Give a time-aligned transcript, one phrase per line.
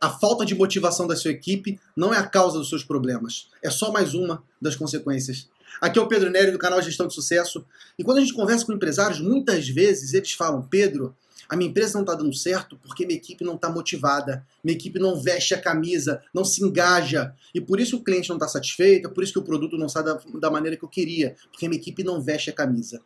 [0.00, 3.70] A falta de motivação da sua equipe não é a causa dos seus problemas, é
[3.70, 5.48] só mais uma das consequências.
[5.80, 7.64] Aqui é o Pedro Nery do canal Gestão de Sucesso.
[7.98, 11.14] E quando a gente conversa com empresários, muitas vezes eles falam: Pedro,
[11.48, 14.98] a minha empresa não está dando certo porque minha equipe não está motivada, minha equipe
[14.98, 17.34] não veste a camisa, não se engaja.
[17.54, 19.88] E por isso o cliente não está satisfeito, é por isso que o produto não
[19.88, 23.00] sai da, da maneira que eu queria, porque minha equipe não veste a camisa.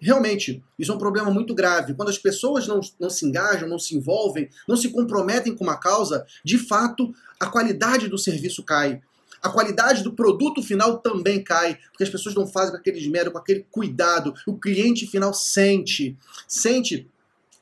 [0.00, 1.94] Realmente, isso é um problema muito grave.
[1.94, 5.76] Quando as pessoas não, não se engajam, não se envolvem, não se comprometem com uma
[5.76, 9.00] causa, de fato, a qualidade do serviço cai.
[9.42, 13.32] A qualidade do produto final também cai, porque as pessoas não fazem com aquele esmero,
[13.32, 14.32] com aquele cuidado.
[14.46, 17.08] O cliente final sente, sente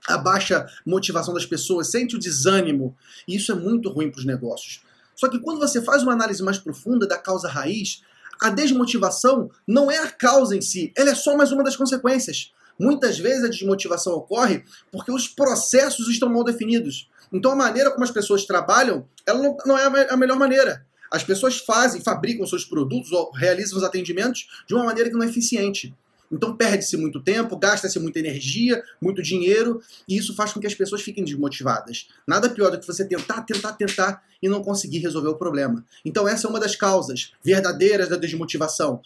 [0.08, 2.96] a baixa motivação das pessoas, sente o desânimo.
[3.26, 4.82] E isso é muito ruim para os negócios.
[5.14, 8.02] Só que quando você faz uma análise mais profunda da causa raiz,
[8.40, 12.52] a desmotivação não é a causa em si, ela é só mais uma das consequências.
[12.78, 17.10] Muitas vezes a desmotivação ocorre porque os processos estão mal definidos.
[17.30, 20.86] Então a maneira como as pessoas trabalham, ela não, é a melhor maneira.
[21.10, 25.24] As pessoas fazem, fabricam seus produtos ou realizam os atendimentos de uma maneira que não
[25.24, 25.94] é eficiente.
[26.30, 30.74] Então perde-se muito tempo, gasta-se muita energia, muito dinheiro, e isso faz com que as
[30.74, 32.08] pessoas fiquem desmotivadas.
[32.26, 35.84] Nada pior do que você tentar, tentar, tentar e não conseguir resolver o problema.
[36.04, 39.00] Então essa é uma das causas verdadeiras da desmotivação.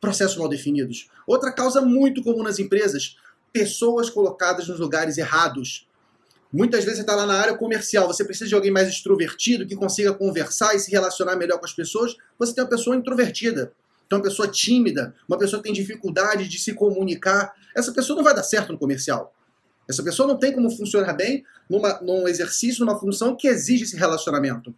[0.00, 1.08] Processos mal definidos.
[1.26, 3.16] Outra causa muito comum nas empresas,
[3.52, 5.88] pessoas colocadas nos lugares errados.
[6.52, 9.74] Muitas vezes você está lá na área comercial, você precisa de alguém mais extrovertido, que
[9.74, 12.16] consiga conversar e se relacionar melhor com as pessoas.
[12.38, 13.72] Você tem uma pessoa introvertida.
[14.08, 18.24] Então, uma pessoa tímida, uma pessoa que tem dificuldade de se comunicar, essa pessoa não
[18.24, 19.34] vai dar certo no comercial.
[19.86, 23.96] Essa pessoa não tem como funcionar bem numa, num exercício, numa função que exige esse
[23.96, 24.74] relacionamento.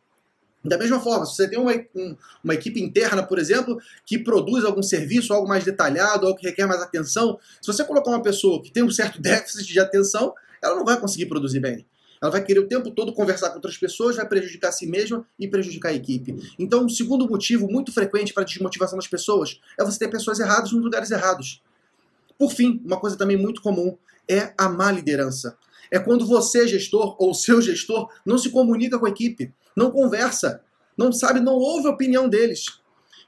[0.65, 4.65] Da mesma forma, se você tem uma, um, uma equipe interna, por exemplo, que produz
[4.65, 8.61] algum serviço, algo mais detalhado, algo que requer mais atenção, se você colocar uma pessoa
[8.61, 11.87] que tem um certo déficit de atenção, ela não vai conseguir produzir bem.
[12.21, 15.27] Ela vai querer o tempo todo conversar com outras pessoas, vai prejudicar a si mesma
[15.39, 16.37] e prejudicar a equipe.
[16.59, 20.39] Então, um segundo motivo muito frequente para a desmotivação das pessoas é você ter pessoas
[20.39, 21.63] erradas nos lugares errados.
[22.39, 23.97] Por fim, uma coisa também muito comum
[24.29, 25.57] é a má liderança.
[25.91, 30.63] É quando você, gestor, ou seu gestor, não se comunica com a equipe, não conversa,
[30.97, 32.80] não sabe, não ouve a opinião deles.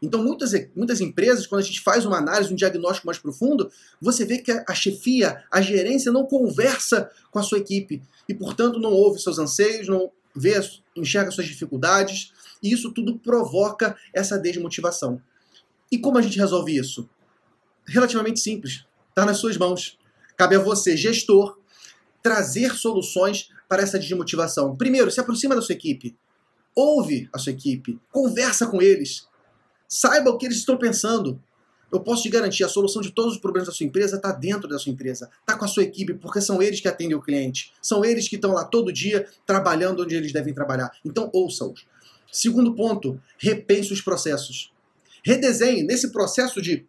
[0.02, 3.70] Então, muitas, muitas empresas, quando a gente faz uma análise, um diagnóstico mais profundo,
[4.00, 8.80] você vê que a chefia, a gerência não conversa com a sua equipe e, portanto,
[8.80, 10.60] não ouve seus anseios, não vê,
[10.96, 15.22] enxerga suas dificuldades, e isso tudo provoca essa desmotivação.
[15.90, 17.08] E como a gente resolve isso?
[17.86, 18.84] Relativamente simples.
[19.10, 19.98] Está nas suas mãos.
[20.36, 21.58] Cabe a você, gestor,
[22.22, 24.74] trazer soluções para essa desmotivação.
[24.76, 26.16] Primeiro, se aproxima da sua equipe.
[26.74, 29.28] Ouve a sua equipe, conversa com eles,
[29.94, 31.38] Saiba o que eles estão pensando.
[31.92, 34.66] Eu posso te garantir, a solução de todos os problemas da sua empresa está dentro
[34.66, 37.74] da sua empresa, está com a sua equipe, porque são eles que atendem o cliente,
[37.82, 40.90] são eles que estão lá todo dia trabalhando onde eles devem trabalhar.
[41.04, 41.86] Então, ouça-os.
[42.32, 44.72] Segundo ponto, repense os processos.
[45.22, 45.82] Redesenhe.
[45.82, 46.86] Nesse processo de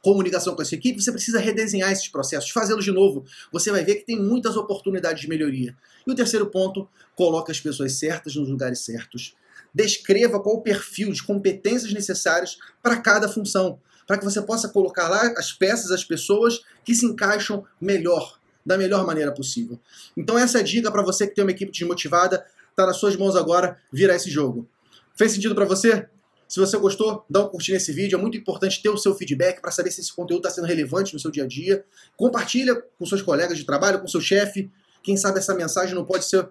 [0.00, 3.24] comunicação com essa equipe, você precisa redesenhar esses processos, fazê-los de novo.
[3.50, 5.76] Você vai ver que tem muitas oportunidades de melhoria.
[6.06, 9.34] E o terceiro ponto, coloque as pessoas certas nos lugares certos
[9.74, 15.08] descreva qual o perfil de competências necessárias para cada função, para que você possa colocar
[15.08, 19.80] lá as peças, as pessoas que se encaixam melhor, da melhor maneira possível.
[20.16, 23.16] Então essa é a dica para você que tem uma equipe desmotivada, está nas suas
[23.16, 24.68] mãos agora virar esse jogo.
[25.16, 26.08] Fez sentido para você?
[26.48, 28.16] Se você gostou, dá um curtir nesse vídeo.
[28.16, 31.12] É muito importante ter o seu feedback para saber se esse conteúdo está sendo relevante
[31.12, 31.84] no seu dia a dia.
[32.16, 34.70] Compartilha com seus colegas de trabalho, com seu chefe.
[35.02, 36.48] Quem sabe essa mensagem não pode ser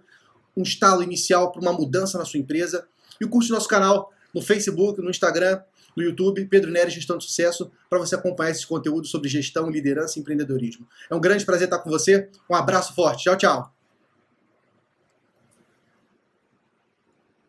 [0.55, 2.87] um estalo inicial para uma mudança na sua empresa.
[3.19, 5.61] E curte nosso canal no Facebook, no Instagram,
[5.95, 10.17] no YouTube, Pedro Neres Gestão de Sucesso, para você acompanhar esse conteúdo sobre gestão, liderança
[10.17, 10.87] e empreendedorismo.
[11.09, 12.29] É um grande prazer estar com você.
[12.49, 13.23] Um abraço forte.
[13.23, 13.82] Tchau, tchau.